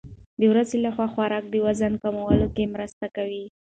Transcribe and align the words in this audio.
د 0.39 0.41
ورځې 0.51 0.77
لخوا 0.85 1.07
خوراک 1.13 1.45
د 1.49 1.55
وزن 1.65 1.93
کمولو 2.03 2.47
کې 2.55 2.71
مرسته 2.73 3.05
کوي. 3.15 3.45